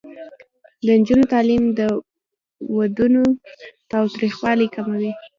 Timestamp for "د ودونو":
1.79-3.23